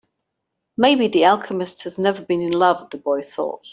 Maybe 0.77 1.09
the 1.09 1.25
alchemist 1.25 1.83
has 1.83 1.99
never 1.99 2.23
been 2.23 2.41
in 2.41 2.53
love, 2.53 2.89
the 2.89 2.97
boy 2.97 3.21
thought. 3.21 3.67